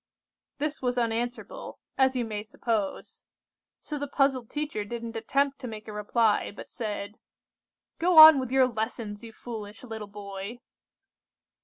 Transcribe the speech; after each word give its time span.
"This 0.57 0.81
was 0.81 0.97
unanswerable, 0.97 1.77
as 1.95 2.15
you 2.15 2.25
may 2.25 2.41
suppose; 2.41 3.23
so 3.81 3.99
the 3.99 4.07
puzzled 4.07 4.49
teacher 4.49 4.83
didn't 4.83 5.15
attempt 5.15 5.59
to 5.59 5.67
make 5.67 5.87
a 5.87 5.93
reply, 5.93 6.49
but 6.49 6.71
said:— 6.71 7.19
"'Go 7.99 8.17
on 8.17 8.39
with 8.39 8.51
your 8.51 8.65
lessons, 8.65 9.23
you 9.23 9.31
foolish 9.31 9.83
little 9.83 10.07
boy! 10.07 10.57